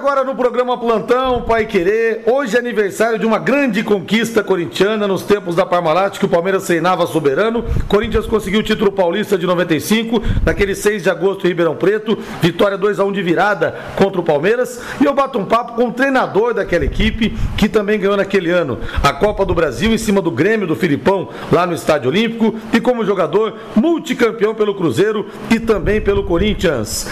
[0.00, 2.22] agora no programa Plantão Pai Querer.
[2.24, 6.64] Hoje é aniversário de uma grande conquista corintiana nos tempos da Parmalat, que o Palmeiras
[6.64, 7.66] treinava soberano.
[7.86, 12.16] Corinthians conseguiu o título paulista de 95, naquele 6 de agosto em Ribeirão Preto.
[12.40, 14.80] Vitória 2 a 1 de virada contra o Palmeiras.
[14.98, 18.78] E eu bato um papo com o treinador daquela equipe, que também ganhou naquele ano
[19.02, 22.54] a Copa do Brasil em cima do Grêmio do Filipão, lá no Estádio Olímpico.
[22.72, 27.06] E como jogador, multicampeão pelo Cruzeiro e também pelo Corinthians.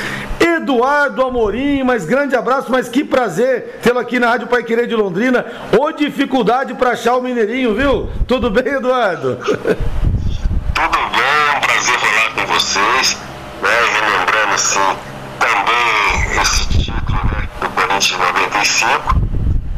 [0.68, 4.94] Eduardo Amorim, mais grande abraço, mas que prazer tê-lo aqui na Rádio Pai Querer de
[4.94, 5.46] Londrina.
[5.78, 8.10] Ô dificuldade para achar o Mineirinho, viu?
[8.26, 9.36] Tudo bem, Eduardo?
[9.36, 13.16] Tudo bem, é um prazer falar com vocês,
[13.62, 13.70] né?
[13.94, 14.96] Relembrando assim
[15.40, 19.22] também esse título né, do Corinthians 95.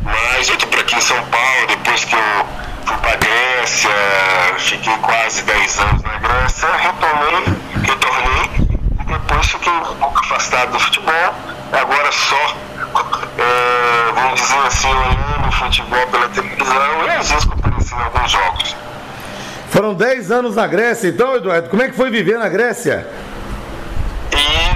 [0.03, 2.47] Mas eu tô aqui em São Paulo, depois que eu
[2.85, 3.91] fui pra Grécia,
[4.59, 7.45] fiquei quase 10 anos na Grécia, retornei,
[7.85, 8.70] retornei
[9.31, 11.35] depois fiquei um pouco afastado do futebol,
[11.73, 12.57] agora só,
[13.39, 18.77] é, vamos dizer assim, olhando o futebol pela televisão e às vezes comparecendo alguns jogos.
[19.71, 23.07] Foram 10 anos na Grécia, então, Eduardo, como é que foi viver na Grécia?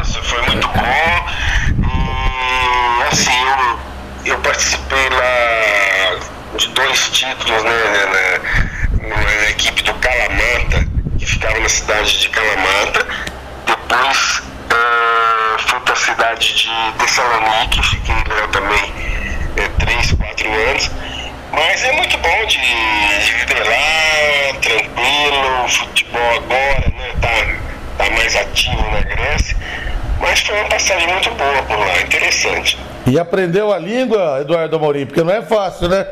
[0.00, 1.26] Isso, foi muito bom.
[3.00, 3.32] E assim,
[4.24, 6.16] eu, eu participei lá
[6.56, 8.40] de dois títulos né,
[9.02, 10.86] na, na, na equipe do Calamanta,
[11.18, 13.33] que ficava na cidade de Calamanta
[13.94, 14.42] depois
[14.72, 18.92] uh, fui para a cidade de Tessalonique, fiquei lá também
[19.56, 20.90] é, três, quatro anos.
[21.52, 27.12] Mas é muito bom de, de viver lá, tranquilo, futebol agora, né?
[27.20, 29.56] Tá, tá mais ativo na Grécia.
[30.18, 32.76] Mas foi uma passagem muito boa por lá, interessante.
[33.06, 36.04] E aprendeu a língua, Eduardo Amorim, porque não é fácil, né?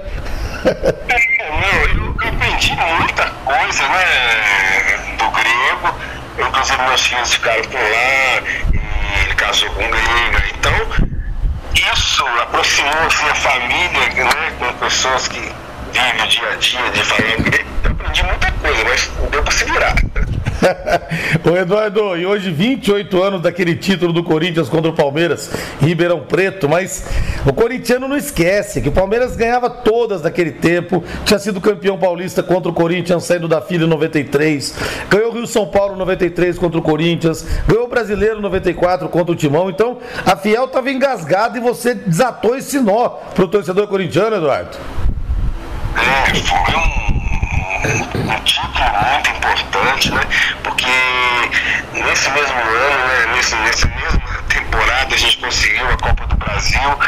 [0.64, 1.48] é,
[1.96, 5.16] eu, eu aprendi muita coisa, né?
[5.18, 10.44] Do grego Inclusive meus filhos ficaram por lá, e ele casou com grega.
[10.54, 11.12] Então,
[11.92, 15.40] isso aproximou assim, a família né, com pessoas que
[15.92, 17.70] vivem o dia a dia de falar grego.
[17.84, 19.94] Aprendi muita coisa, mas deu para se virar.
[21.44, 25.50] Ô Eduardo, e hoje 28 anos daquele título do Corinthians contra o Palmeiras
[25.80, 27.04] Ribeirão Preto, mas
[27.44, 32.42] o corintiano não esquece que o Palmeiras ganhava todas naquele tempo, tinha sido campeão paulista
[32.42, 34.74] contra o Corinthians saindo da fila em 93,
[35.08, 39.36] ganhou o Rio São Paulo 93 contra o Corinthians, ganhou o Brasileiro 94 contra o
[39.36, 44.78] Timão, então a Fiel estava engasgada e você desatou esse nó pro torcedor corintiano, Eduardo.
[45.96, 46.76] É, foi
[47.08, 47.11] um
[47.84, 50.22] um título muito importante, né?
[50.62, 50.86] Porque
[51.92, 53.34] nesse mesmo ano, né?
[53.34, 56.98] Nesse, nessa mesma temporada a gente conseguiu a Copa do Brasil,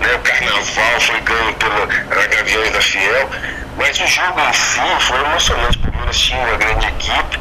[0.00, 0.14] né?
[0.14, 3.30] O Carnaval foi ganho pela Gaviões da Fiel,
[3.76, 5.78] mas o jogo em si foi emocionante.
[5.78, 7.38] O Palmeiras tinha uma grande equipe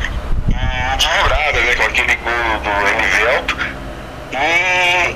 [0.49, 1.75] e de virada, né?
[1.75, 3.57] Com aquele gol do Enivelto.
[4.33, 5.15] E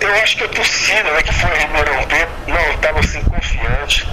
[0.00, 4.06] eu acho que a torcida, né, que foi a Ribeirão Preto, não, estava assim confiante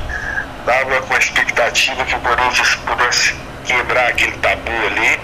[0.63, 3.35] estava com a expectativa que o Corinthians pudesse
[3.65, 5.19] quebrar aquele tabu ali.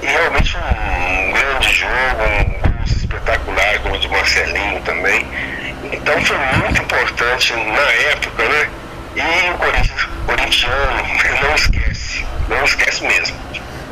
[0.00, 5.26] E realmente um grande jogo, um gol espetacular, como o de Marcelinho também.
[5.92, 8.70] Então foi muito importante na época, né?
[9.16, 11.02] E o Corinthians, corintiano
[11.42, 13.36] não esquece, não esquece mesmo.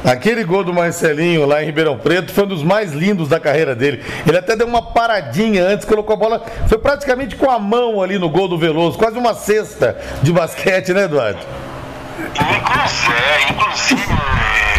[0.07, 3.75] Aquele gol do Marcelinho lá em Ribeirão Preto foi um dos mais lindos da carreira
[3.75, 4.05] dele.
[4.25, 8.17] Ele até deu uma paradinha antes, colocou a bola, foi praticamente com a mão ali
[8.17, 11.41] no gol do Veloso, quase uma cesta de basquete, né, Eduardo?
[12.21, 14.07] Inclusive, é, inclusive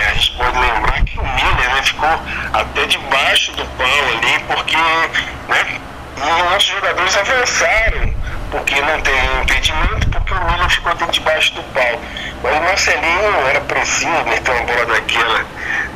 [0.10, 2.20] a gente pode lembrar que o Miller né, ficou
[2.54, 5.82] até debaixo do pau ali, porque né,
[6.16, 8.17] os nossos jogadores avançaram
[8.52, 12.02] porque não tem impedimento, porque o William ficou dentro debaixo do pau.
[12.44, 15.46] Mas o Marcelinho era preciso meter uma bola daquela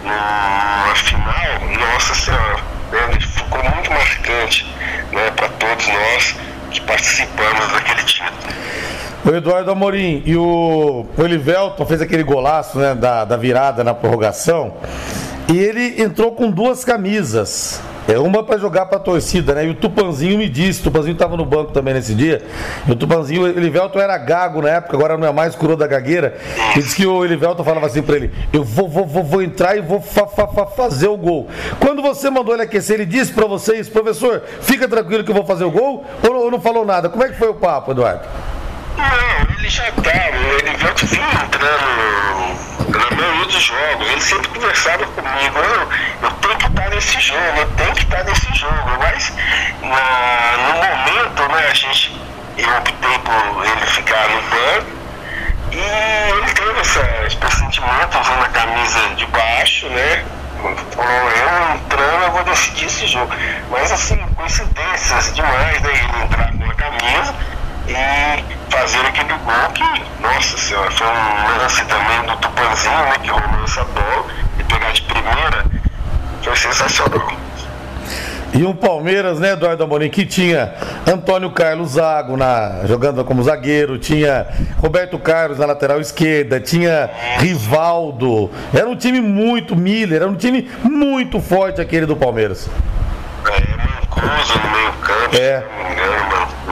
[0.04, 2.60] na final, nossa senhora,
[2.92, 4.66] né, ficou muito marcante
[5.12, 6.36] né, para todos nós
[6.72, 8.32] que participamos daquele título.
[9.24, 14.74] O Eduardo Amorim e o Olivelton fez aquele golaço né, da, da virada na prorrogação
[15.48, 17.82] e ele entrou com duas camisas.
[18.12, 19.66] É uma para jogar para a torcida, né?
[19.66, 22.42] E o Tupanzinho me disse, o Tupanzinho estava no banco também nesse dia.
[22.86, 25.88] E o Tupanzinho, o Elivelton era gago na época, agora não é mais, curou da
[25.88, 26.38] gagueira.
[26.76, 29.78] E disse que o Elivelton falava assim para ele: Eu vou, vou, vou, vou, entrar
[29.78, 31.48] e vou fa, fa, fa, fazer o gol.
[31.80, 35.46] Quando você mandou ele aquecer, ele disse para vocês, professor, fica tranquilo que eu vou
[35.46, 36.06] fazer o gol?
[36.28, 37.08] Ou, ou não falou nada?
[37.08, 38.28] Como é que foi o papo, Eduardo?
[38.98, 45.06] Não, ele já estava, o Elivelton vinha entrando na maioria dos jogos, ele sempre conversava
[45.06, 45.90] comigo, eu,
[46.22, 49.34] eu tenho que estar nesse jogo, eu tenho que estar nesse jogo, mas
[49.82, 52.22] na, no momento, né, a gente,
[52.58, 55.02] eu optei por ele ficar no banco,
[55.72, 60.26] e ele teve essa, esse sentimento usando a camisa de baixo, né?
[60.92, 63.34] Falou, eu entrando, eu vou decidir esse jogo.
[63.70, 65.90] Mas assim, coincidências demais, né?
[65.92, 66.74] Ele entrar com a
[68.70, 69.84] fazer aquele gol que,
[70.22, 74.26] nossa senhora, foi um lance também do Tupanzinho, né, que rolou essa bola,
[74.60, 75.66] e pegar de primeira,
[76.42, 77.32] foi sensacional.
[78.54, 80.74] E um Palmeiras, né, Eduardo Amorim, que tinha
[81.08, 84.46] Antônio Carlos Zago na, jogando como zagueiro, tinha
[84.78, 88.52] Roberto Carlos na lateral esquerda, tinha Rivaldo.
[88.74, 92.70] Era um time muito, Miller, era um time muito forte aquele do Palmeiras.
[93.48, 95.64] É, Mancuso no meio campo, é.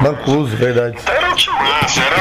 [0.02, 0.98] Mancuso, verdade.
[1.02, 2.16] Então era um time era,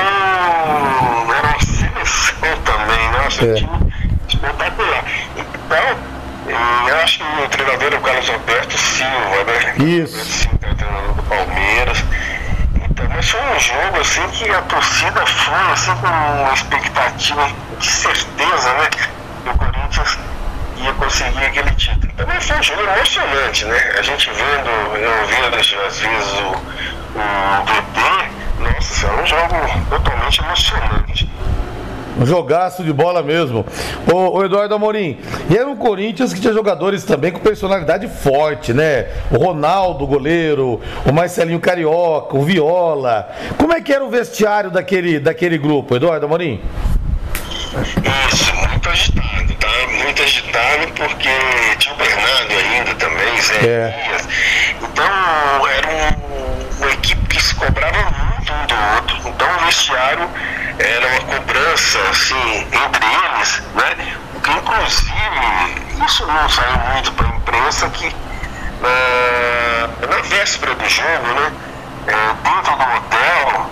[0.67, 3.51] um, era uma seleção também, nossa, é.
[3.51, 3.93] um time
[4.29, 5.05] espetacular.
[5.37, 9.75] Então, eu acho que o treinador é o Carlos Alberto Silva, né?
[9.79, 10.25] Isso.
[10.25, 12.05] Silva, é o treinador do Palmeiras.
[12.75, 17.49] Então, mas foi um jogo assim que a torcida foi assim com uma expectativa
[17.79, 18.89] de certeza, né?
[18.91, 20.19] Que o Corinthians
[20.79, 22.13] ia conseguir aquele título.
[22.17, 23.95] Também foi um jogo emocionante, né?
[23.99, 26.63] A gente vendo, eu vendo às vezes o,
[27.19, 28.29] o DT,
[28.61, 31.31] nossa, é um jogo totalmente emocionante.
[32.21, 33.65] Um jogaço de bola mesmo.
[34.13, 35.19] O, Eduardo Amorim.
[35.49, 39.07] E era um Corinthians que tinha jogadores também com personalidade forte, né?
[39.31, 43.29] O Ronaldo, goleiro, o Marcelinho Carioca, o Viola.
[43.57, 46.61] Como é que era o vestiário daquele, daquele grupo, Eduardo Amorim?
[48.31, 49.69] Isso, muito agitado, tá?
[50.03, 51.29] Muito agitado porque
[51.79, 54.19] tinha o Bernardo ainda também, Zé é.
[54.83, 56.28] Então era um,
[57.59, 59.29] equipe que se cobrava muito um do outro.
[59.29, 60.31] Então o vestiário
[60.79, 64.17] era uma cobrança assim entre eles, né?
[64.37, 68.15] Inclusive isso não saiu muito para a imprensa que
[68.81, 71.53] na, na véspera do jogo, né?
[72.07, 73.71] É, dentro do hotel,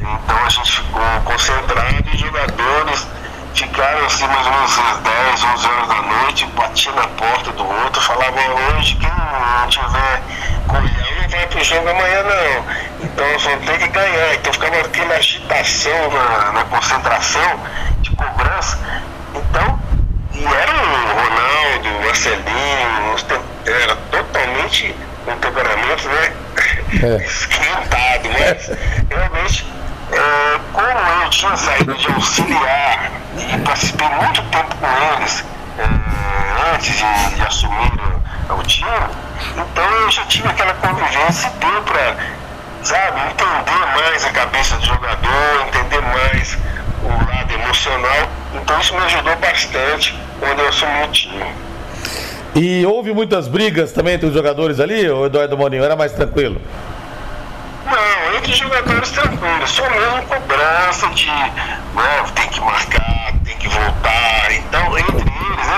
[0.00, 3.06] então a gente ficou concentrado e os jogadores
[3.54, 7.64] ficaram assim mais ou menos às 10, 11 horas da noite, batia na porta do
[7.64, 8.40] outro, falava
[8.76, 10.22] hoje quem não tiver
[10.66, 13.04] colhão não vai pro jogo amanhã não.
[13.04, 14.34] Então só tem que ganhar.
[14.34, 17.60] Então ficava aquela agitação na, na concentração
[18.00, 18.78] de cobrança.
[19.34, 19.80] Então,
[20.32, 23.16] e era o Ronaldo, o Marcelinho,
[23.66, 24.94] era totalmente
[25.26, 26.32] um temperamento né,
[27.02, 27.16] é.
[27.24, 28.70] esquentado, mas
[29.10, 29.66] realmente
[30.12, 34.86] é, como eu tinha saído de auxiliar e participei muito tempo com
[35.16, 35.44] eles
[35.78, 37.92] é, antes de, de assumir
[38.48, 38.90] o time,
[39.56, 42.16] então eu já tive aquela convivência e deu para,
[42.82, 46.58] sabe, entender mais a cabeça do jogador, entender mais
[47.02, 48.28] o lado emocional.
[48.54, 51.44] Então isso me ajudou bastante quando eu assumi o time.
[52.54, 55.84] E houve muitas brigas também entre os jogadores ali, o Eduardo Moninho?
[55.84, 56.60] Era mais tranquilo?
[57.84, 63.68] Não, entre os jogadores tranquilos, só mesmo cobrança de né, tem que marcar, tem que
[63.68, 64.52] voltar.
[64.52, 65.24] Então, entre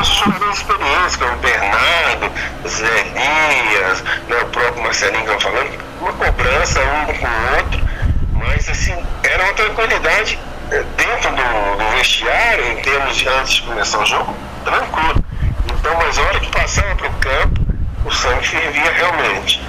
[0.01, 2.33] os jogadores experientes, como o Bernardo,
[2.67, 7.89] Zé Elias, né, o próprio Marcelinho que eu falando, uma cobrança um com o outro,
[8.33, 10.39] mas assim, era uma tranquilidade
[10.71, 14.35] eh, dentro do, do vestiário, em termos de antes de começar o jogo,
[14.65, 15.25] tranquilo.
[15.67, 17.61] Então, mas a hora que passava para o campo,
[18.05, 19.61] o sangue fervia realmente.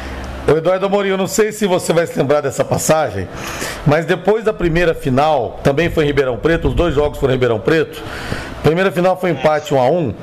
[0.48, 3.28] O Eduardo Amorim, eu não sei se você vai se lembrar dessa passagem,
[3.86, 7.36] mas depois da primeira final, também foi em Ribeirão Preto, os dois jogos foram em
[7.36, 8.02] Ribeirão Preto.
[8.64, 10.14] Primeira final foi empate 1 a 1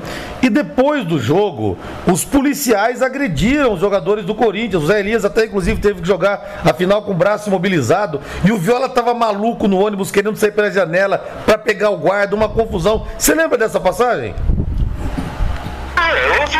[0.43, 4.83] e depois do jogo, os policiais agrediram os jogadores do Corinthians.
[4.83, 8.51] O Zé Elias até inclusive teve que jogar a final com o braço imobilizado e
[8.51, 12.49] o Viola estava maluco no ônibus querendo sair pela janela para pegar o guarda, uma
[12.49, 13.07] confusão.
[13.17, 14.35] Você lembra dessa passagem?
[15.97, 16.57] É, houve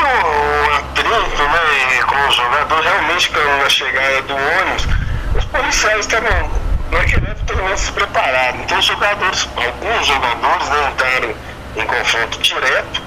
[1.08, 4.88] né, com o jogador, realmente na chegada do ônibus,
[5.36, 6.52] os policiais estavam,
[6.92, 8.62] naquele época, pelo menos se preparados.
[8.62, 11.36] Então, os jogadores, alguns jogadores né, entraram
[11.76, 13.02] em confronto direto,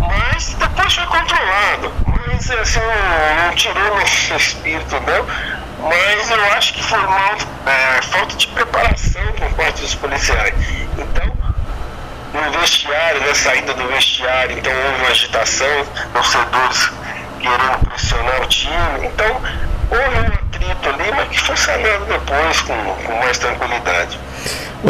[0.00, 1.92] mas depois foi controlado.
[2.06, 5.88] Mas, assim, não, não tirou nosso espírito, não.
[5.88, 10.54] Mas eu acho que foi mal, é, falta de preparação por parte dos policiais.
[10.96, 11.43] Então,
[12.34, 16.90] no vestiário, na saída do vestiário, então houve uma agitação, torcedores
[17.38, 19.40] querendo pressionar o time, então
[19.90, 22.74] houve um atrito ali, mas que foi sanado depois com,
[23.06, 24.18] com mais tranquilidade.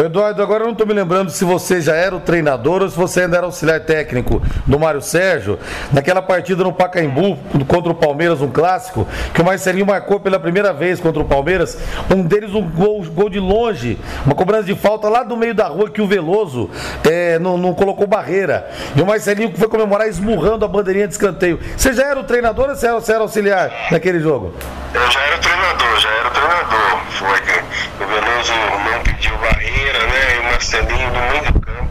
[0.03, 2.97] Eduardo, agora eu não estou me lembrando se você já era o treinador ou se
[2.97, 5.59] você ainda era auxiliar técnico do Mário Sérgio,
[5.93, 10.73] naquela partida no Pacaembu contra o Palmeiras, um clássico, que o Marcelinho marcou pela primeira
[10.73, 11.79] vez contra o Palmeiras,
[12.11, 15.69] um deles um gol, gol de longe, uma cobrança de falta lá do meio da
[15.69, 16.69] rua que o Veloso
[17.09, 18.69] é, não, não, colocou barreira.
[18.97, 21.61] E o Marcelinho foi comemorar esmurrando a bandeirinha de escanteio.
[21.77, 24.53] Você já era o treinador ou você era, você era auxiliar naquele jogo?
[24.93, 27.01] Eu já era o treinador, já era o treinador.
[27.11, 30.37] Foi o Veloso não pediu barreira né?
[30.37, 31.89] E o Marcelinho no meio do campo.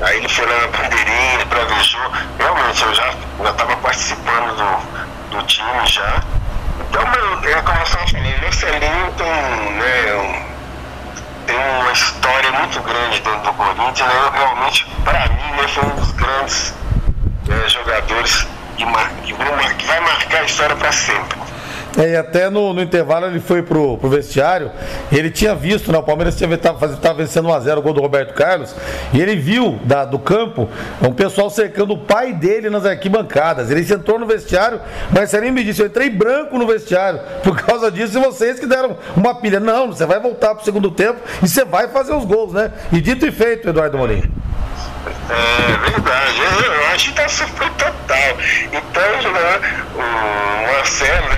[0.00, 2.12] Aí ele foi lá na bandeirinha, pravejou.
[2.38, 3.14] Realmente, eu já
[3.50, 6.22] estava participando do, do time já.
[6.80, 8.04] Então, meu, é como eu estava
[8.42, 12.82] Marcelinho tem, né, um, tem uma história do
[13.52, 16.74] Corinthians, né, realmente, para mim, né, foi um dos grandes
[17.46, 19.32] né, jogadores que, mar, que,
[19.86, 21.38] vai marcar a história para sempre.
[21.98, 24.70] É, e até no, no, intervalo ele foi pro, pro vestiário,
[25.10, 28.74] ele tinha visto, né, o Palmeiras estava vencendo 1x0 o gol do Roberto Carlos,
[29.12, 30.68] e ele viu da, do campo
[31.02, 33.70] um pessoal cercando o pai dele nas arquibancadas.
[33.70, 37.90] Ele entrou no vestiário, mas Marcelinho me disse, eu entrei branco no vestiário, por causa
[37.90, 39.58] disso, e vocês que deram uma pilha.
[39.58, 42.70] Não, você vai voltar pro segundo tempo e você vai fazer os gols, né?
[42.92, 44.30] E dito e feito, Eduardo Molinho.
[45.28, 47.26] É verdade, eu acho que tá
[47.70, 48.36] total.
[48.66, 49.60] Então, né,
[49.94, 51.35] o Marcelo,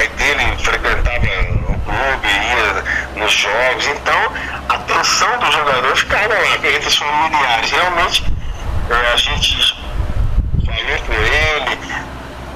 [0.00, 1.26] pai dele frequentava
[1.68, 4.32] o clube, ia nos jogos, então
[4.68, 7.70] a atenção do jogador ficava lá, entre os familiares.
[7.70, 8.24] Realmente,
[8.88, 9.76] é, a gente
[10.64, 11.78] falou com ele,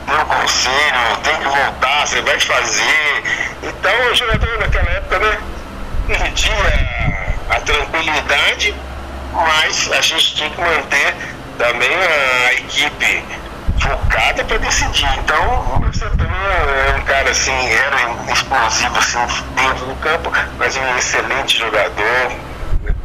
[0.06, 3.22] deu conselho, tem que voltar, você vai fazer.
[3.62, 5.38] Então, o jogador naquela época, né,
[6.06, 7.14] perdia
[7.50, 8.74] a tranquilidade
[9.32, 11.14] mas a gente tinha que manter
[11.58, 13.24] também a equipe
[13.80, 15.08] focada para decidir.
[15.18, 19.18] Então, você também é um cara assim, era explosivo assim,
[19.54, 22.32] dentro do campo, mas um excelente jogador,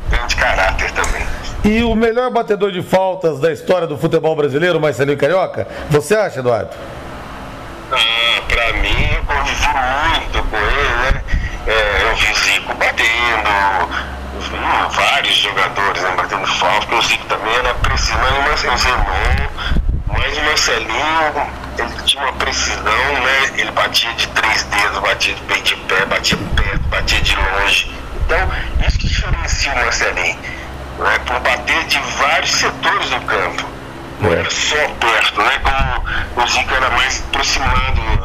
[0.09, 1.25] grande caráter também.
[1.63, 5.67] E o melhor batedor de faltas da história do futebol brasileiro, Marcelinho Carioca?
[5.89, 6.71] Você acha, Eduardo?
[7.91, 11.21] Ah, pra mim, eu convivi muito com ele, né?
[11.67, 13.89] É, eu vi Zico batendo,
[14.91, 19.49] vários jogadores né, batendo falta, porque o Zico também era preciso, mas o Zenon,
[20.19, 23.51] mas o Marcelinho, ele tinha uma precisão, né?
[23.57, 27.91] Ele batia de três dedos, batia de bem de pé, batia perto, batia de longe.
[28.25, 28.51] Então,
[28.85, 30.39] isso que diferencia o Marcelinho,
[30.99, 31.19] né?
[31.25, 33.65] Por bater de vários setores do campo.
[34.19, 35.61] Não era só perto, né?
[35.63, 38.19] Como o Zico era mais aproximado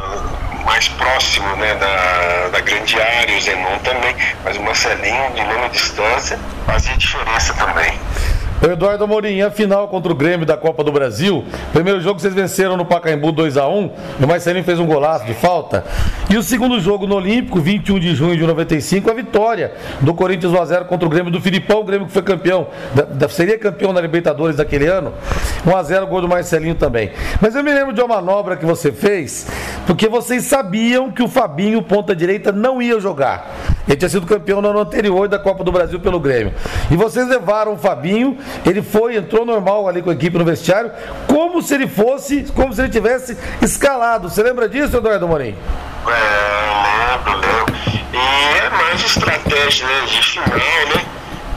[0.65, 5.69] mais próximo né, da, da grande área, o Zenon também, mas o Marcelinho de longa
[5.69, 7.99] distância fazia diferença também.
[8.65, 11.45] O Eduardo Amorim, a final contra o Grêmio da Copa do Brasil.
[11.71, 13.91] Primeiro jogo vocês venceram no Pacaembu 2x1.
[14.19, 15.83] O Marcelinho fez um golaço de falta.
[16.31, 20.51] E o segundo jogo no Olímpico, 21 de junho de 95, a vitória do Corinthians
[20.51, 21.81] 1x0 contra o Grêmio do Filipão.
[21.81, 25.13] O Grêmio que foi campeão, da, da, seria campeão da Libertadores daquele ano.
[25.63, 27.11] 1x0 gol do Marcelinho também.
[27.39, 29.47] Mas eu me lembro de uma manobra que você fez,
[29.85, 33.47] porque vocês sabiam que o Fabinho, ponta direita, não ia jogar.
[33.87, 36.53] Ele tinha sido campeão no ano anterior da Copa do Brasil pelo Grêmio.
[36.89, 40.91] E vocês levaram o Fabinho, ele foi, entrou normal ali com a equipe no vestiário,
[41.27, 44.29] como se ele fosse, como se ele tivesse escalado.
[44.29, 45.55] Você lembra disso, Eduardo Morim?
[46.07, 47.75] É, lembro, lembro.
[48.13, 51.05] E é mais estratégia né, de final, né?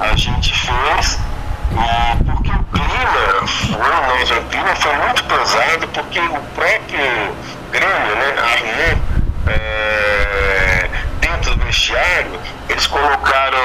[0.00, 1.18] A gente fez.
[2.24, 7.34] Porque o clima foi, nós, o clima foi muito pesado, porque o próprio
[7.70, 8.98] Grêmio, né, armou.
[9.46, 10.17] É,
[11.68, 13.58] vestiário, eles colocaram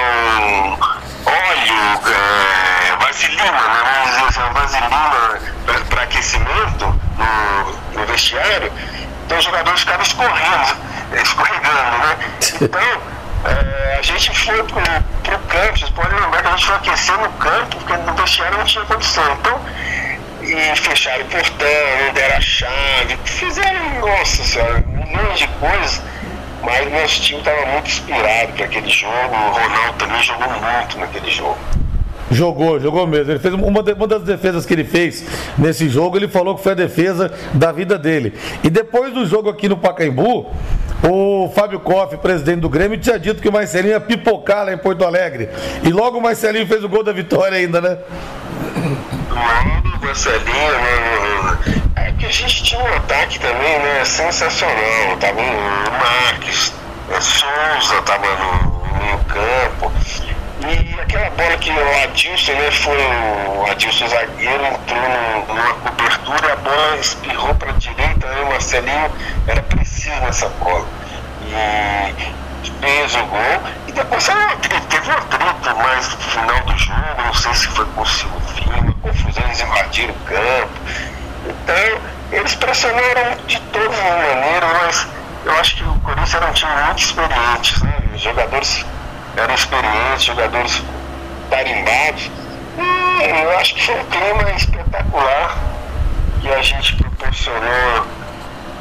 [1.26, 3.82] óleo, é, vaselina, né?
[3.96, 8.72] vamos dizer assim, vaselina para aquecimento no, no vestiário,
[9.26, 10.76] então os jogadores ficavam escorrendo,
[11.24, 12.18] escorregando, né?
[12.62, 13.02] Então,
[13.46, 14.82] é, a gente foi pro,
[15.24, 18.58] pro campo, vocês podem lembrar que a gente foi aquecer no campo, porque no vestiário
[18.58, 19.34] não tinha condição.
[19.40, 19.62] Então,
[20.42, 26.02] e fecharam o portão, deram a chave, fizeram, nossa senhora, um monte de coisas
[26.64, 29.14] mas nosso time estava muito inspirado para aquele jogo.
[29.14, 31.58] O Ronaldo também jogou muito naquele jogo.
[32.32, 33.32] Jogou, jogou mesmo.
[33.32, 35.26] Ele fez uma, de, uma, das defesas que ele fez
[35.58, 38.34] nesse jogo, ele falou que foi a defesa da vida dele.
[38.64, 40.52] E depois do jogo aqui no Pacaembu,
[41.08, 44.78] o Fábio Koff, presidente do Grêmio, tinha dito que o Marcelinho ia pipocar lá em
[44.78, 45.50] Porto Alegre.
[45.84, 47.98] E logo o Marcelinho fez o gol da vitória ainda, né?
[50.04, 51.82] Logo o Marcelinho, né?
[51.96, 54.04] É que a gente tinha um ataque também, né?
[54.04, 55.18] Sensacional.
[55.20, 56.74] Tava o Marques,
[57.22, 59.92] Souza tava no meio campo.
[60.60, 62.72] E aquela bola que o Adilson, né?
[62.72, 65.02] Foi o Adilson zagueiro, entrou
[65.48, 69.12] numa cobertura, a bola espirrou para a direita, aí o Marcelinho
[69.48, 70.86] era preciso nessa bola.
[71.48, 71.54] E
[72.72, 73.64] fez o gol.
[73.88, 74.26] E depois
[74.90, 78.94] teve uma treta mais no final do jogo, não sei se foi com o Silvinho,
[79.02, 80.80] confusão, eles invadiram o campo.
[81.46, 82.02] Então,
[82.32, 85.08] eles pressionaram de todas as maneiras, mas
[85.46, 87.98] eu acho que o Corinthians era um time muito experiente, né?
[88.16, 88.86] Os jogadores
[89.36, 90.84] eram experientes, jogadores
[91.50, 92.32] tarimbados.
[92.78, 95.58] E eu acho que foi um clima espetacular
[96.42, 98.08] que a gente proporcionou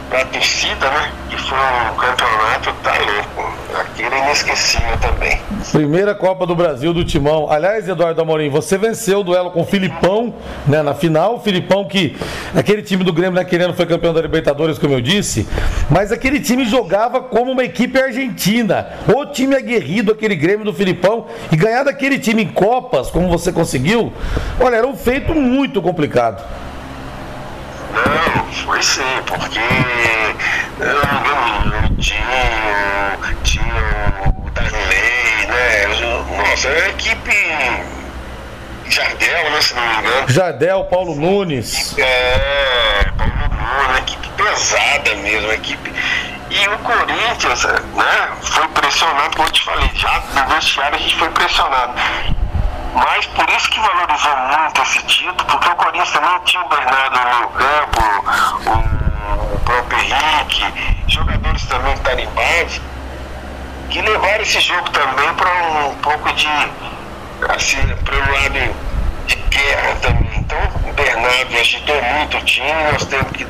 [0.08, 1.12] pra torcida, né?
[1.30, 3.51] E foi um campeonato, tá louco.
[3.74, 5.40] Aquele é inesquecível também.
[5.70, 7.50] Primeira Copa do Brasil do Timão.
[7.50, 10.34] Aliás, Eduardo Amorim, você venceu o duelo com o Filipão,
[10.66, 10.82] né?
[10.82, 12.16] Na final, o Filipão que
[12.54, 15.48] aquele time do Grêmio naquele ano foi campeão da Libertadores, como eu disse,
[15.90, 18.88] mas aquele time jogava como uma equipe argentina.
[19.14, 23.52] O time aguerrido, aquele Grêmio do Filipão, e ganhar daquele time em Copas, como você
[23.52, 24.12] conseguiu,
[24.60, 26.42] olha, era um feito muito complicado.
[27.92, 29.60] Não, foi sim, porque
[30.80, 33.64] eu, tinha, tinha
[34.36, 35.86] o Darley, né?
[36.36, 37.32] Nossa, era a equipe
[38.86, 40.28] Jardel, né, se não me engano.
[40.28, 41.96] Jardel, Paulo Nunes.
[41.96, 45.92] É, Paulo Nunes, uma equipe pesada mesmo, uma equipe.
[46.50, 51.16] E o Corinthians, né, foi pressionado, como eu te falei, já no vestiário a gente
[51.16, 51.94] foi pressionado.
[52.94, 57.40] Mas por isso que valorizou muito esse título, porque o Corinthians também tinha o Bernardo
[57.40, 58.02] no campo,
[58.66, 58.91] o,
[59.62, 60.64] próprio Henrique,
[61.08, 62.80] jogadores também tarimbados,
[63.90, 65.50] que levaram esse jogo também para
[65.86, 66.48] um pouco de,
[67.48, 68.74] assim, para o lado
[69.26, 70.30] de guerra também.
[70.38, 73.46] Então o Bernardo agitou muito o time, nós temos que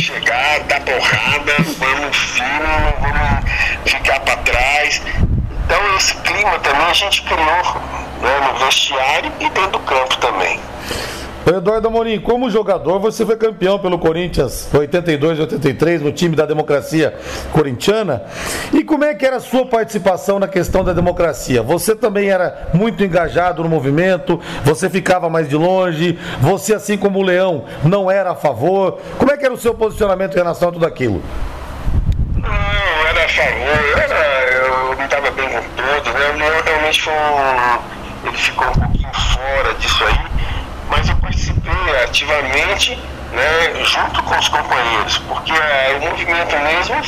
[0.00, 3.50] chegar, dar porrada, vamos firme, não vamos
[3.84, 5.02] ficar para trás.
[5.64, 7.80] Então esse clima também a gente criou
[8.20, 10.60] né, no vestiário e dentro do campo também.
[11.46, 16.44] Eduardo Amorim, como jogador, você foi campeão pelo Corinthians 82 e 83 no time da
[16.44, 17.14] democracia
[17.52, 18.22] corintiana.
[18.72, 21.62] E como é que era a sua participação na questão da democracia?
[21.62, 27.18] Você também era muito engajado no movimento, você ficava mais de longe, você, assim como
[27.18, 29.00] o Leão, não era a favor.
[29.18, 31.22] Como é que era o seu posicionamento em relação a tudo aquilo?
[32.36, 36.30] Não, era a favor, era, eu me dava bem com todos, né?
[36.34, 37.14] O Leão realmente foi
[38.24, 40.29] ele ficou um pouquinho fora disso aí,
[40.90, 42.98] mas eu participei ativamente,
[43.32, 47.02] né, junto com os companheiros, porque é, o movimento mesmo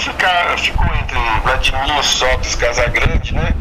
[0.56, 3.52] ficou entre Vladimir, Sócrates, Casagrande, né,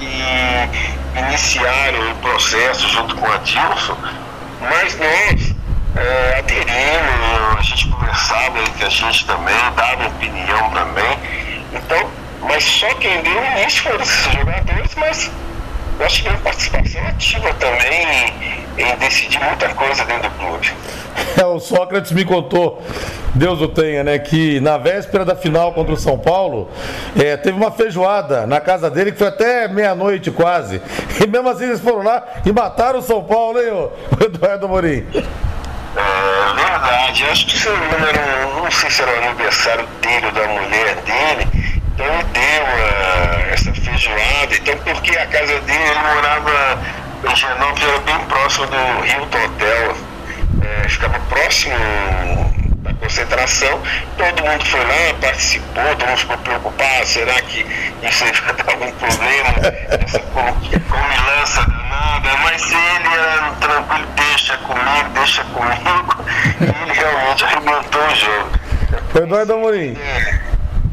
[0.00, 3.96] e iniciaram o processo junto com a Dilson,
[4.60, 5.54] mas nós
[5.96, 11.18] é, aderimos, a gente conversava entre a gente também, dava opinião também,
[11.72, 12.10] então,
[12.42, 15.30] mas só quem deu início foram esses jogadores, mas
[15.98, 20.72] nós tivemos participação ativa também em, decidir muita coisa dentro do clube.
[21.36, 22.82] É, o Sócrates me contou,
[23.34, 24.18] Deus o tenha, né?
[24.18, 26.70] Que na véspera da final contra o São Paulo,
[27.18, 30.80] é, teve uma feijoada na casa dele que foi até meia-noite quase.
[31.22, 33.92] E mesmo assim eles foram lá e mataram o São Paulo, hein, o
[34.24, 35.06] Eduardo Amorim?
[35.96, 40.46] É verdade, acho que se não, não sei se era o aniversário dele ou da
[40.46, 41.48] mulher dele,
[41.94, 46.78] então ele deu uh, essa feijoada, então porque a casa dele, ele morava
[47.24, 49.96] em Genópolis, era bem próximo do Rio Hotel,
[50.62, 51.74] é, ficava próximo
[52.82, 53.80] da concentração,
[54.16, 57.66] todo mundo foi lá, participou, todo mundo ficou preocupado, será que
[58.02, 59.54] isso aí vai ter algum problema,
[60.04, 66.24] essa comilança danada, mas ele era tranquilo, deixa comigo, deixa comigo,
[66.60, 68.50] e ele realmente arrebentou o jogo.
[69.14, 69.96] Eduardo Amorim.
[70.00, 70.47] É.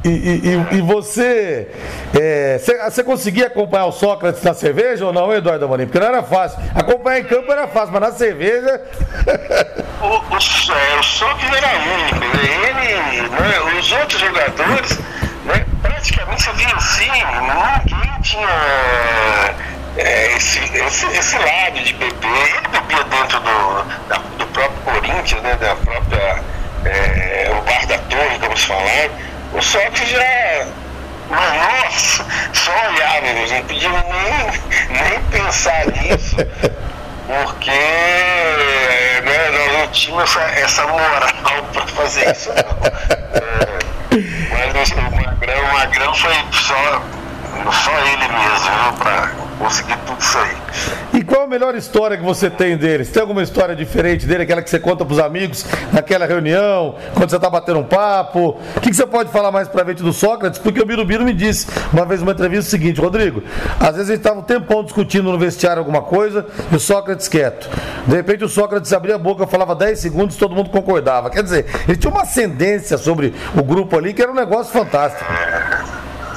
[0.06, 1.68] E, e, e, você,
[2.14, 5.86] é, você conseguia acompanhar o Sócrates na cerveja ou não, Eduardo Amorim?
[5.86, 6.60] Porque não era fácil.
[6.76, 8.84] Acompanhar em campo era fácil, mas na cerveja.
[10.04, 12.44] o, o, é, o Sócrates era único, né?
[12.70, 15.00] Ele, né, os outros jogadores,
[15.46, 17.12] né, praticamente você via assim,
[17.86, 19.56] ninguém tinha
[19.98, 22.58] é, esse, esse, esse, lado de beber.
[22.58, 26.44] Ele bebia dentro do, da, do próprio Corinthians, né, da própria.
[26.86, 29.10] É, o bar da torre, vamos falar
[29.58, 30.68] o Sócrates já.
[31.30, 36.36] Nossa, só olhávamos, não podia nem, nem pensar nisso,
[37.26, 37.72] porque
[39.24, 42.50] né, nós não tínhamos essa, essa moral para fazer isso.
[42.50, 42.86] Não.
[44.16, 47.02] É, mas o Magrão, o Magrão foi só,
[47.72, 50.56] só ele mesmo, para conseguir tudo isso aí.
[51.14, 53.10] E qual a melhor história que você tem deles?
[53.10, 57.40] Tem alguma história diferente dele, aquela que você conta pros amigos naquela reunião, quando você
[57.40, 58.60] tá batendo um papo?
[58.76, 60.60] O que, que você pode falar mais pra gente do Sócrates?
[60.60, 63.44] Porque o Birubiru me disse uma vez numa entrevista o seguinte, Rodrigo,
[63.80, 67.28] às vezes a gente tava um tempão discutindo no vestiário alguma coisa e o Sócrates
[67.28, 67.70] quieto.
[68.08, 71.30] De repente o Sócrates abria a boca, falava 10 segundos todo mundo concordava.
[71.30, 75.26] Quer dizer, ele tinha uma ascendência sobre o grupo ali que era um negócio fantástico.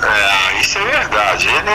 [0.03, 1.49] É, isso é verdade.
[1.49, 1.71] Ele,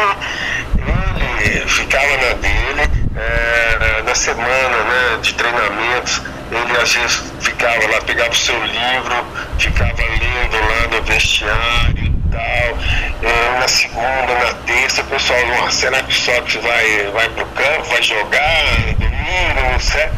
[1.45, 8.01] ele ficava na dele, é, na semana né, de treinamentos, ele às vezes ficava lá,
[8.01, 9.25] pegava o seu livro,
[9.57, 13.29] ficava lendo lá no vestiário e tal.
[13.29, 17.83] É, na segunda, na terça, o pessoal, será que o Sócrates vai, vai pro campo,
[17.89, 20.09] vai jogar domingo, não sei.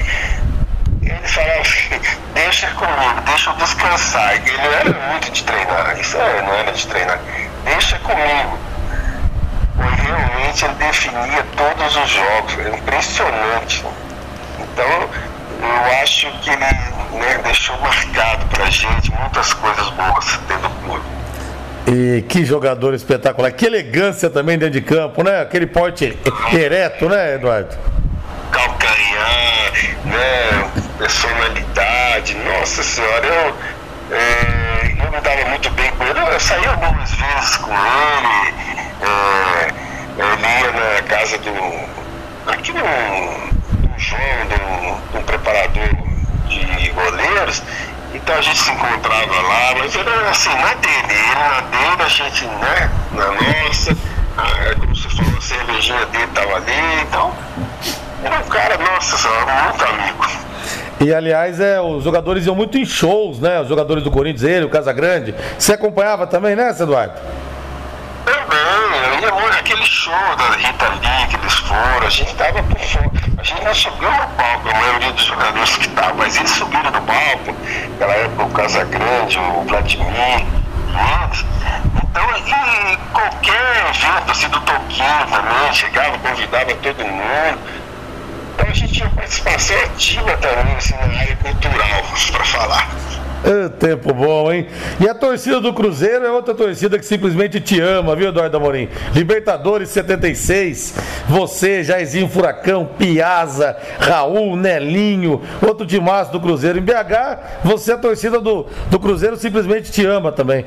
[1.02, 2.02] Ele ele falava assim,
[2.34, 4.34] deixa comigo, deixa eu descansar.
[4.36, 7.20] Ele não era muito de treinar, isso é, não era de treinar.
[7.64, 8.60] Deixa comigo.
[10.06, 13.84] Realmente ele definia todos os jogos, é impressionante.
[14.60, 15.10] Então,
[15.62, 21.06] eu acho que ele né, deixou marcado pra gente muitas coisas boas dentro do clube.
[21.88, 25.42] E que jogador espetacular, que elegância também dentro de campo, né?
[25.42, 26.18] Aquele porte
[26.54, 27.76] ereto, né, Eduardo?
[28.52, 29.72] Calcanhar,
[30.06, 30.72] né?
[31.00, 37.12] Personalidade, nossa senhora, eu, é, eu me dava muito bem com ele, eu saía algumas
[37.12, 38.54] vezes com ele,
[39.02, 39.85] é,
[40.18, 41.52] eu ia na casa do.
[42.52, 45.90] aqui no, no João, do, do preparador
[46.48, 47.62] de goleiros,
[48.14, 52.08] então a gente se encontrava lá, mas era assim, na dele, ele na dele, a
[52.08, 53.98] gente, né, na nossa,
[54.38, 57.34] ah, como você falou, a cervejinha dele tava ali, então
[58.24, 60.26] era um cara, nossa senhora, muito amigo.
[61.02, 63.60] E aliás, é, os jogadores iam muito em shows, né?
[63.60, 65.36] Os jogadores do Corinthians, ele, o Casagrande.
[65.60, 67.20] Você acompanhava também, né, Eduardo?
[68.26, 72.62] Também, eu ia muito aquele show da Rita Lee que eles foram, a gente tava
[72.62, 73.12] por fora.
[73.40, 76.92] A gente não subiu no palco, a maioria dos jogadores que estavam, mas eles subiram
[76.92, 77.56] no palco,
[77.90, 80.46] naquela época o Casagrande, o Vladimir,
[80.94, 81.46] eles.
[81.96, 87.60] Então, e qualquer evento assim do Toquinho também, chegava, convidava todo mundo.
[88.54, 93.05] Então a gente tinha participação ativa também assim, na área cultural, para falar.
[93.46, 94.68] É tempo bom, hein?
[95.00, 98.90] E a torcida do Cruzeiro é outra torcida que simplesmente te ama, viu, Eduardo Amorim?
[99.14, 100.96] Libertadores 76,
[101.30, 106.80] você, Jairzinho Furacão, Piazza, Raul, Nelinho, outro timaço do Cruzeiro.
[106.80, 110.66] Em BH, você, a torcida do, do Cruzeiro, simplesmente te ama também.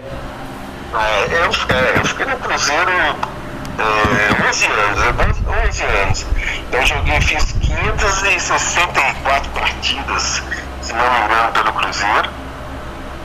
[0.95, 5.39] É, eu, é, eu fiquei no Cruzeiro é, 11 anos,
[5.69, 6.27] 11 anos.
[6.69, 10.43] Então eu joguei, fiz 564 partidas,
[10.81, 12.48] se não me engano, pelo Cruzeiro.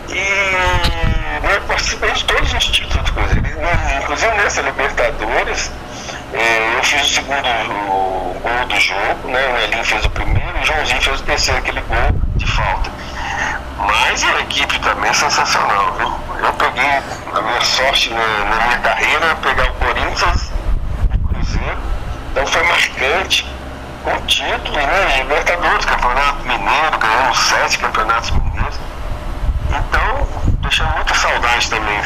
[0.10, 3.48] E né, participei de todos os títulos do Cruzeiro.
[4.02, 5.72] Inclusive nessa Libertadores,
[6.34, 9.40] é, eu fiz o segundo gol do jogo, né?
[9.54, 12.90] O Elinho fez o primeiro o Joãozinho fez o terceiro, aquele gol de falta.
[13.78, 16.14] Mas a equipe também é sensacional, viu?
[16.42, 16.90] Eu peguei
[17.34, 20.52] a minha sorte na, na minha carreira, pegar o Corinthians
[21.14, 21.78] o Cruzeiro.
[22.32, 23.46] Então foi marcante
[24.04, 25.18] com título, né?
[25.18, 28.43] Libertadores, Campeonato Mineiro, ganhamos sete campeonatos mineiros.
[30.74, 32.02] Deixa muita saudade também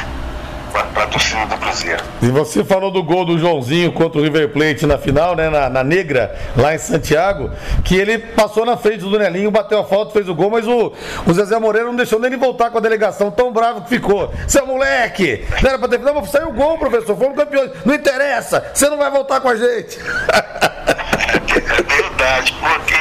[0.93, 2.03] para a torcida do Cruzeiro.
[2.21, 5.49] E você falou do gol do Joãozinho contra o River Plate na final, né?
[5.49, 7.49] Na, na, Negra, lá em Santiago,
[7.85, 10.91] que ele passou na frente do Nelinho, bateu a falta, fez o gol, mas o,
[11.25, 14.33] o Zezé Moreira não deixou nem ele voltar com a delegação, tão bravo que ficou.
[14.45, 15.47] Seu moleque!
[15.63, 15.99] Não era pra ter.
[15.99, 17.71] Não, saiu o gol, professor, fomos campeões.
[17.85, 19.97] Não interessa, você não vai voltar com a gente.
[20.27, 22.93] É verdade, porque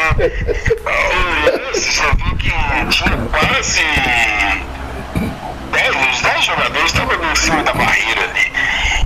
[0.80, 2.50] o lance, você viu que
[2.88, 4.75] tinha quase
[5.76, 8.52] 10, os 10 jogadores estavam em cima da barreira ali.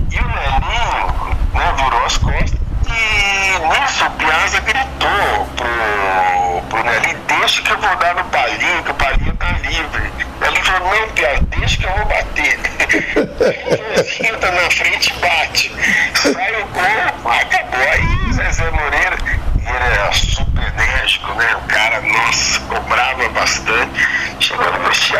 [0.09, 2.53] E o Nelinho né, virou as costas
[2.87, 8.83] e nisso o Piazza gritou pro, pro Nelinho, deixa que eu vou dar no palinho,
[8.83, 10.13] que o palinho tá livre.
[10.47, 12.59] Ele falou, não, Piazza, deixa que eu vou bater.
[14.21, 15.71] O tá na frente e bate.
[16.15, 17.79] Sai o gol, acabou.
[17.79, 19.17] Aí Zezé Moreira,
[19.55, 21.55] ele era super enérgico, né?
[21.55, 24.07] O cara, nossa, cobrava bastante.
[24.39, 24.71] Chegou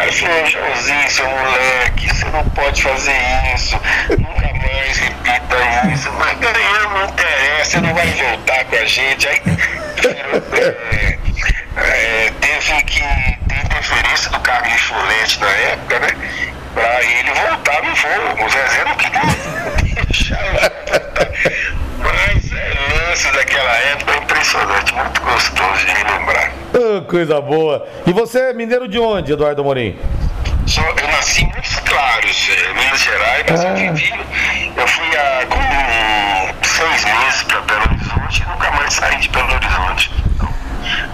[0.08, 3.16] e falou, Joãozinho, seu moleque, você não pode fazer
[3.56, 3.80] isso.
[4.10, 6.12] Nunca mais repita isso.
[6.14, 9.28] Mas ganhar não interessa, você não vai voltar com a gente.
[9.28, 9.42] Aí
[11.78, 16.08] é, é, teve que ter interferência do Carlos Folete na época, né?
[16.74, 18.46] Pra ele voltar no voo.
[18.46, 19.22] O Zezé não queria
[20.06, 20.72] deixar.
[22.00, 26.21] Mas é, lance daquela época é impressionante, muito gostoso de.
[27.12, 27.86] Coisa boa.
[28.08, 29.97] E você é mineiro de onde, Eduardo Morim?
[30.78, 33.67] Eu nasci em Montes Claros, Minas Gerais, mas ah.
[33.67, 34.13] eu vivi.
[34.78, 39.54] Eu fui há com seis meses para Belo Horizonte e nunca mais saí de Belo
[39.54, 40.12] Horizonte.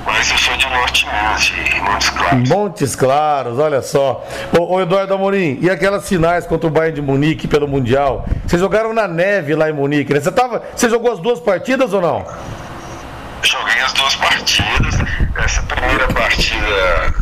[0.06, 2.50] Mas eu sou de Norte Minas, de Montes Claros.
[2.50, 4.24] Montes Claros, olha só.
[4.56, 8.28] Ô, ô, Eduardo Amorim, e aquelas finais contra o Bayern de Munique pelo Mundial?
[8.46, 10.20] Vocês jogaram na neve lá em Munique, né?
[10.20, 12.24] Você, tava, você jogou as duas partidas ou não?
[13.48, 14.96] Joguei as duas partidas.
[15.38, 17.14] Essa primeira partida é,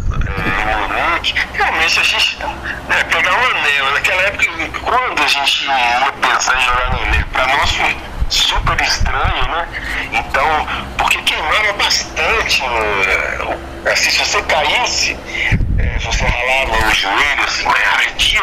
[0.62, 3.92] em Munique, realmente a gente né, pegar um anel.
[3.94, 7.96] Naquela época, quando a gente ia pensar em jogar no anel, para nós foi
[8.30, 9.68] super estranho, né?
[10.14, 13.58] Então, porque queimava bastante, né?
[13.92, 15.20] assim, se você caísse,
[15.78, 17.66] é, você ralava o joelho, assim,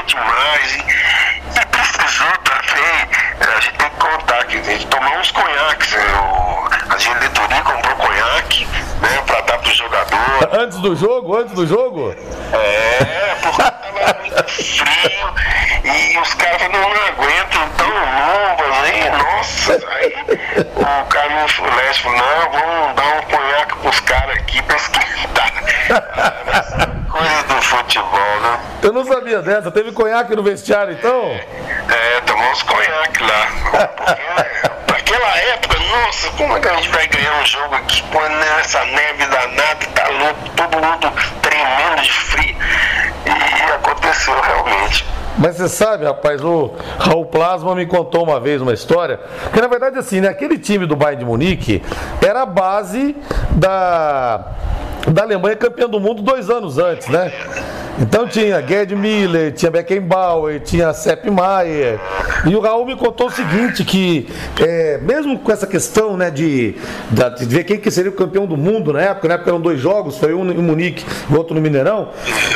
[0.07, 0.75] demais.
[0.75, 3.09] E, precisou também,
[3.41, 7.61] é, a gente tem que contar que a gente tomar uns conhaques, o, a diretoria
[7.63, 8.67] comprou conhaque,
[9.03, 10.19] né, pra dar pro jogador.
[10.53, 11.37] Antes do jogo?
[11.37, 12.15] Antes do jogo?
[12.53, 15.35] É, porque tava muito frio
[15.85, 19.73] e os caras não, aguentam tão luvas aí, nossa.
[19.89, 20.15] Aí
[20.77, 25.53] o Carlos Fuleste falou, não, vamos dar um conhaque pros caras aqui pra esquentar.
[27.13, 28.59] Coisa do futebol, né?
[28.83, 29.71] Eu não sabia dessa.
[29.71, 31.25] Teve conhaque no vestiário, então?
[31.27, 33.47] É, tomamos conhaque lá.
[33.97, 34.69] Porque
[36.31, 40.09] como é que a gente vai ganhar um jogo aqui quando essa neve danada tá
[40.09, 42.57] louco, todo mundo tremendo de frio.
[43.27, 45.07] E aconteceu realmente.
[45.39, 49.19] Mas você sabe, rapaz, o Raul Plasma me contou uma vez uma história,
[49.53, 51.83] que na verdade assim, né, aquele time do Bayern de Munique
[52.21, 53.17] era a base
[53.53, 54.53] da
[55.09, 57.33] da Alemanha campeã do mundo dois anos antes, né?
[58.01, 62.01] Então tinha Gerd Miller, tinha Beckenbauer, tinha Sepp Maier.
[62.47, 64.27] E o Raul me contou o seguinte, que
[64.61, 66.75] é, mesmo com essa questão né, de,
[67.39, 69.79] de, ver quem que seria o campeão do mundo na época, na época eram dois
[69.79, 72.09] jogos, foi um em Munique e outro no Mineirão,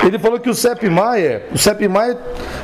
[0.05, 2.17] ele falou que o Sepp Maier, o Sepp Maier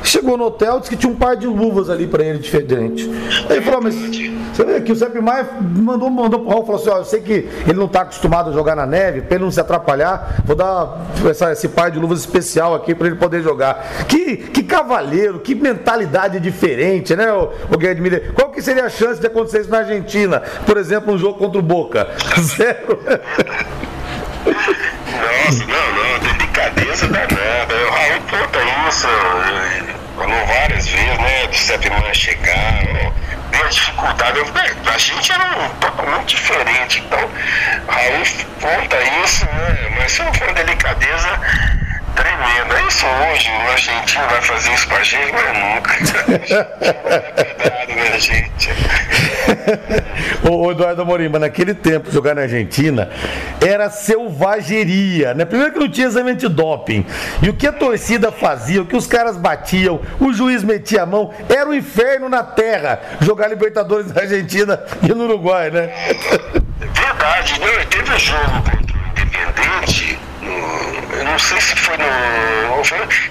[0.03, 3.09] chegou no hotel e disse que tinha um par de luvas ali para ele diferente.
[3.49, 6.81] Aí ele falou, mas você vê que o Sepp Maier mandou, mandou pro Raul, falou
[6.81, 9.45] assim, ó, eu sei que ele não está acostumado a jogar na neve, para ele
[9.45, 13.41] não se atrapalhar, vou dar essa, esse par de luvas especial aqui para ele poder
[13.41, 14.05] jogar.
[14.07, 18.19] Que, que cavaleiro, que mentalidade diferente, né, o, o Guilherme?
[18.33, 20.41] Qual que seria a chance de acontecer isso na Argentina?
[20.65, 22.07] Por exemplo, um jogo contra o Boca?
[22.39, 22.99] Zero.
[24.45, 27.75] Nossa, não, não, delicadeza danada.
[27.75, 29.07] O Raul conta isso,
[30.17, 32.83] falou várias vezes, né, do Sepman chegar,
[33.51, 34.39] deu dificuldade.
[34.85, 37.19] A gente era um, totalmente diferente, então
[37.87, 38.23] Raul
[38.61, 41.39] conta isso, né, mas não for delicadeza
[42.15, 42.73] Tremendo.
[42.75, 45.93] É isso hoje, o argentino vai fazer isso com a gente, mas nunca.
[47.63, 48.69] Cuidado, minha gente.
[50.49, 53.09] Ô, Eduardo Amorim, mas naquele tempo jogar na Argentina
[53.65, 55.45] era selvageria, né?
[55.45, 57.05] Primeiro que não tinha exame doping.
[57.41, 61.05] E o que a torcida fazia, o que os caras batiam, o juiz metia a
[61.05, 65.91] mão, era o um inferno na terra jogar Libertadores na Argentina e no Uruguai, né?
[66.79, 67.85] Verdade, né?
[67.89, 70.12] Teve jogo contra o Independente
[71.23, 72.05] não sei se foi no.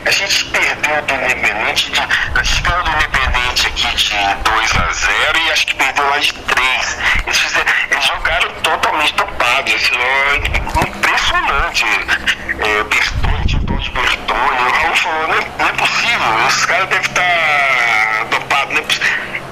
[0.06, 4.92] A gente perdeu do Independente, de, a gente perdeu do Independente aqui de 2 a
[4.92, 6.98] 0 e acho que perdeu lá de 3.
[7.26, 11.84] Eles, fizeram, eles jogaram totalmente dopados, assim, impressionante.
[11.84, 16.88] É, Bertone, tinha de Bertone, o Raul falou, não é, não é possível, esses caras
[16.88, 18.86] devem estar dopados, não é.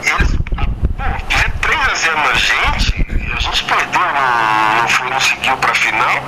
[0.03, 0.31] Eles
[1.29, 5.75] fizeram 3 a 0 na gente, a gente perdeu, não, não, foi, não seguiu pra
[5.75, 6.23] final.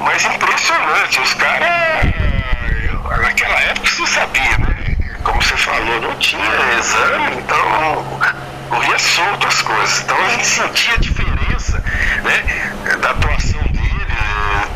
[0.00, 1.68] Mas impressionante, os caras.
[3.20, 4.96] Naquela época você sabia, né?
[5.24, 6.44] Como você falou, não tinha
[6.78, 8.20] exame, então
[8.68, 10.00] corria solto as coisas.
[10.02, 11.84] Então a gente sentia a diferença
[12.22, 14.06] né, da atuação dele,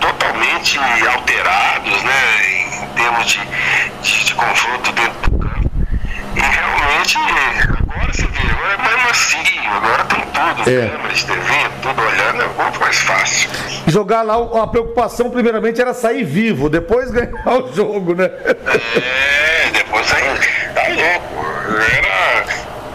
[0.00, 2.82] totalmente alterados, né?
[2.82, 3.40] Em termos de,
[4.02, 5.70] de, de confronto dentro do campo.
[6.34, 7.18] E realmente
[8.62, 10.88] agora você vê, agora é macio, tem tudo, é.
[10.88, 13.50] câmeras de TV, tudo olhando, é muito mais fácil.
[13.86, 18.24] Jogar lá, a preocupação primeiramente era sair vivo, depois ganhar o jogo, né?
[18.24, 20.38] É, depois aí,
[20.74, 21.46] tá louco,
[21.98, 22.44] era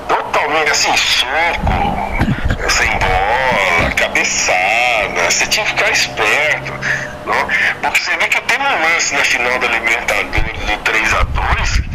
[0.07, 6.73] totalmente assim, soco, sem bola, cabeçada, você tinha que ficar esperto,
[7.25, 7.47] não?
[7.81, 11.86] porque você vê que tem um lance na final da Libertadores do 3x2,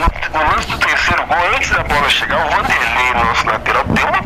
[0.00, 4.20] no lance do terceiro gol, antes da bola chegar, o Vanderlei, nosso lateral, deu uma,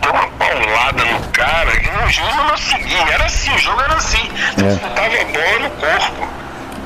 [0.00, 3.14] deu uma paulada no cara e o juiz não seguia.
[3.14, 4.30] Era assim, o jogo era assim.
[4.56, 4.68] Você é.
[4.68, 6.28] disputava a bola no corpo.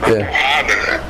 [0.00, 0.24] Na é.
[0.24, 1.00] porrada, né?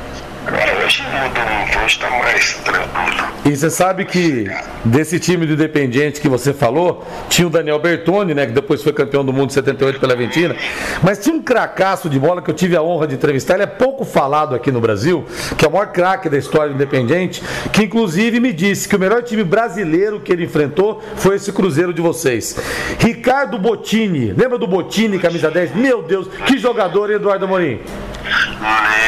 [0.47, 3.27] Agora hoje mudou muito, hoje está mais tranquilo.
[3.43, 4.47] E você sabe que
[4.85, 8.93] desse time do Independiente que você falou, tinha o Daniel Bertoni, né, que depois foi
[8.93, 10.55] campeão do mundo em 78 pela Argentina,
[11.03, 13.67] mas tinha um cracaço de bola que eu tive a honra de entrevistar, ele é
[13.67, 15.25] pouco falado aqui no Brasil,
[15.57, 18.99] que é o maior craque da história do Independiente, que inclusive me disse que o
[18.99, 22.57] melhor time brasileiro que ele enfrentou foi esse Cruzeiro de vocês.
[22.99, 25.75] Ricardo Bottini, lembra do Bottini, camisa 10?
[25.75, 27.81] Meu Deus, que jogador, Eduardo Amorim?
[28.27, 29.06] Lembro,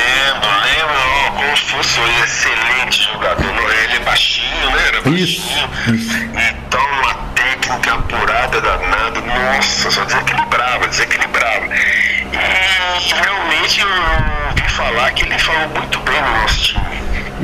[1.39, 3.73] lembro como se fosse um excelente jogador.
[3.83, 4.87] Ele é baixinho, né?
[4.87, 5.23] Era baixinho.
[5.23, 5.69] Isso.
[6.33, 9.21] Então, uma técnica apurada danada.
[9.21, 11.65] Nossa, só desequilibrava, desequilibrava.
[11.75, 16.99] E realmente eu ouvi falar que ele falou muito bem no nosso time.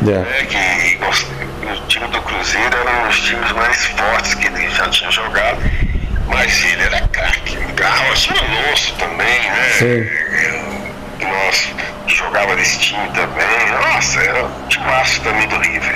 [0.06, 0.30] Yeah.
[0.30, 0.42] É.
[0.42, 0.46] Né?
[0.46, 5.12] Que o time do Cruzeiro era um dos times mais fortes que ele já tinha
[5.12, 5.60] jogado.
[6.28, 7.56] Mas ele era craque.
[7.76, 9.70] Carlos Alonso também, né?
[9.78, 10.26] Sim
[11.26, 11.84] nosso, que
[12.36, 13.94] jogava nesse time também.
[13.94, 15.96] Nossa, era um timaço também do River.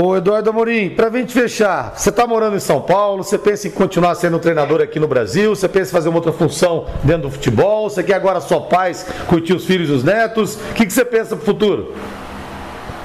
[0.00, 3.70] Ô Eduardo Amorim, pra gente fechar, você tá morando em São Paulo, você pensa em
[3.70, 7.30] continuar sendo treinador aqui no Brasil, você pensa em fazer uma outra função dentro do
[7.30, 10.92] futebol, você quer agora só paz, curtir os filhos e os netos, o que, que
[10.92, 11.94] você pensa pro futuro?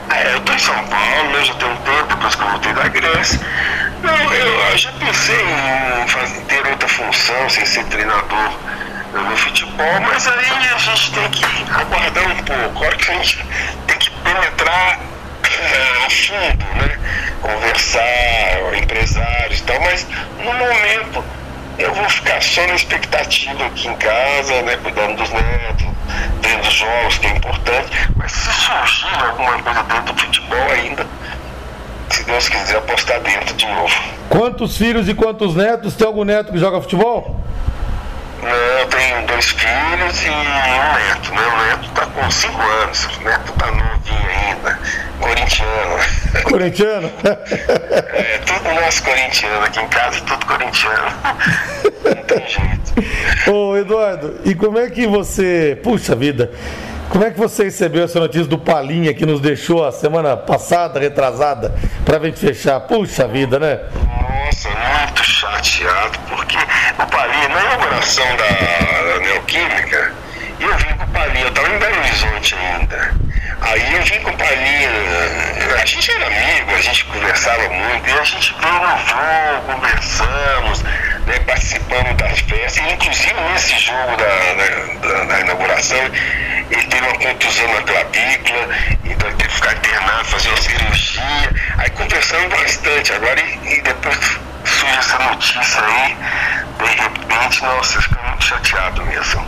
[0.09, 2.73] É, eu tô em São Paulo, né, já tem um tempo, depois que eu voltei
[2.73, 3.39] da Grécia.
[4.03, 8.51] Não, eu, eu já pensei em, fazer, em ter outra função, sem ser treinador
[9.21, 12.85] no futebol, mas aí a gente tem que aguardar um pouco.
[12.85, 13.45] Hora que a gente
[13.87, 14.99] tem que penetrar
[16.05, 16.99] a fundo, né?
[17.41, 21.23] Conversar, empresários e tal, mas no momento
[21.77, 24.77] eu vou ficar só na expectativa aqui em casa, né?
[24.77, 25.87] Cuidando dos netos,
[26.41, 28.09] vendo os jogos, que é importante.
[28.15, 31.05] Mas se surgir alguma coisa dentro do futebol ainda,
[32.09, 33.95] se Deus quiser, apostar dentro de novo.
[34.29, 35.95] Quantos filhos e quantos netos?
[35.95, 37.42] Tem algum neto que joga futebol?
[39.43, 41.41] Dois filhos e um neto, né?
[41.47, 44.79] O neto tá com 5 anos, o neto tá novinho ainda,
[45.19, 46.43] corintiano.
[46.43, 47.11] Corintiano?
[48.13, 51.11] é, tudo nosso corintiano, aqui em casa tudo corintiano.
[52.05, 53.51] Não tem jeito.
[53.51, 55.77] Ô Eduardo, e como é que você.
[55.83, 56.49] Puxa vida!
[57.09, 60.99] Como é que você recebeu essa notícia do Palinha que nos deixou a semana passada,
[61.01, 61.75] retrasada,
[62.05, 62.79] pra gente fechar?
[62.79, 63.81] Puxa vida, né?
[63.93, 64.69] Nossa,
[65.13, 70.11] muito chateado, porque o Palinha, na inauguração da, da Neoquímica,
[70.59, 73.13] eu vim com o Palinha, eu estava em Belo Horizonte ainda.
[73.61, 74.89] Aí eu vim com o Palinha,
[75.79, 80.81] a gente era amigo, a gente conversava muito, e a gente veio no jogo, conversamos,
[80.81, 86.09] né, participamos das festas, inclusive nesse jogo da, da, da inauguração,
[86.71, 88.67] ele teve uma contusão na clavícula,
[89.03, 93.81] então ele teve que ficar internado, fazer uma cirurgia, aí conversamos bastante, agora e, e
[93.81, 96.17] depois surge essa notícia aí,
[96.77, 99.45] de repente, nossa, eu fico muito chateado mesmo.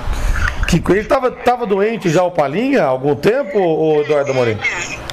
[0.68, 4.58] Que ele estava tava doente já o Palinha há algum tempo, ou Eduardo Amorim?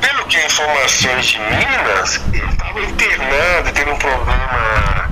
[0.01, 5.09] Pelo que informações de Minas, ele estava internado, teve um problema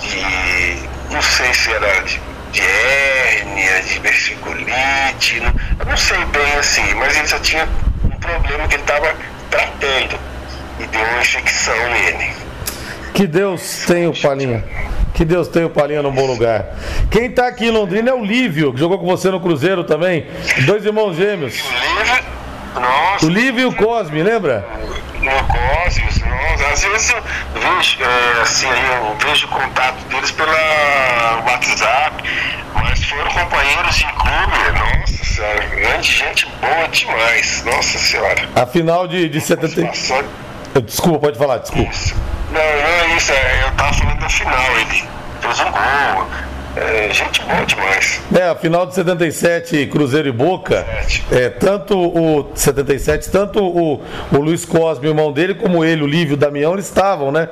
[0.00, 1.12] de.
[1.12, 2.20] não sei se era de,
[2.52, 7.68] de hérnia, de versiculite, não, eu não sei bem assim, mas ele já tinha
[8.04, 9.14] um problema que ele estava
[9.50, 10.18] tratando
[10.80, 12.32] e deu uma infecção nele.
[13.14, 14.64] Que Deus tenha o Palinha.
[15.20, 16.64] Que Deus tenha o Palinha no bom lugar.
[17.10, 20.26] Quem está aqui em Londrina é o Lívio, que jogou com você no Cruzeiro também.
[20.64, 21.60] Dois irmãos gêmeos.
[21.60, 22.24] O Lívio,
[22.80, 23.26] nossa.
[23.26, 24.66] O Lívio e o Cosme, lembra?
[25.20, 26.66] No Cosme, nossa.
[26.72, 32.24] Às vezes eu vejo, é, assim, eu vejo o contato deles pela WhatsApp,
[32.72, 38.48] mas foram companheiros de clube, nossa senhora, grande gente boa demais, nossa senhora.
[38.56, 39.92] A final de, de 70.
[40.82, 41.90] Desculpa, pode falar, desculpa.
[41.90, 42.14] Isso.
[42.52, 45.08] Não, não é isso, é, eu tava falando da final, ele
[45.40, 46.26] fez um gol.
[46.76, 48.20] É, gente boa demais.
[48.32, 50.86] É, a final de 77, Cruzeiro e Boca,
[51.30, 54.00] é, tanto o 77, tanto o,
[54.32, 57.32] o Luiz Cosme, o irmão dele, como ele, o Lívio e o Damião, eles estavam,
[57.32, 57.48] né?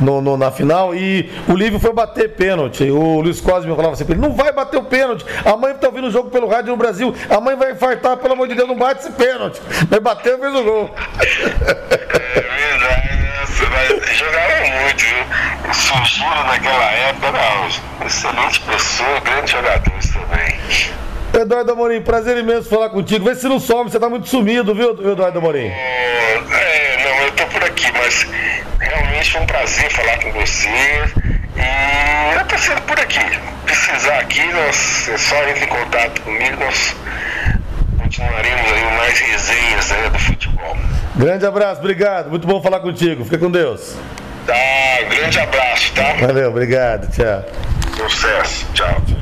[0.00, 0.94] No, no, na final.
[0.94, 2.84] E o Lívio foi bater pênalti.
[2.90, 5.24] O Luiz Cosme falava assim: ele não vai bater o pênalti.
[5.44, 7.14] A mãe tá ouvindo o jogo pelo rádio no Brasil.
[7.30, 9.60] A mãe vai infartar, pelo amor de Deus, não bate esse pênalti.
[9.90, 10.90] Mas bateu e fez o gol.
[11.20, 12.67] É
[14.08, 15.74] nossa, jogaram muito, viu?
[15.74, 18.06] Surgiram naquela época, não.
[18.06, 20.58] Excelente pessoa, grandes jogadores também.
[21.34, 23.24] Eduardo Amorim, prazer imenso falar contigo.
[23.24, 25.66] Vê se não some, você tá muito sumido, viu, Eduardo Amorim?
[25.66, 28.26] É, não, eu tô por aqui, mas
[28.80, 30.68] realmente foi um prazer falar com você.
[30.68, 33.20] E eu tô sendo por aqui.
[33.64, 36.96] Precisar aqui, nós, é só entre em contato comigo, nós
[37.98, 40.76] continuaremos aí mais resenhas né, do futebol.
[41.18, 42.30] Grande abraço, obrigado.
[42.30, 43.24] Muito bom falar contigo.
[43.24, 43.96] Fica com Deus.
[44.46, 44.54] Tá,
[45.10, 46.14] grande abraço, tá?
[46.14, 47.10] Valeu, obrigado.
[47.10, 47.44] Tchau.
[48.08, 48.66] Sucesso.
[48.72, 49.18] Tchau.